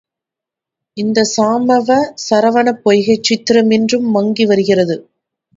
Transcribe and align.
இந்த 0.97 1.23
சாமவ 1.33 1.89
சரவணப் 2.25 2.81
பொய்கைச் 2.83 3.23
சித்திரம் 3.23 3.71
இன்று 3.71 3.99
மங்கி 4.11 4.45
வருகிறது. 4.45 4.97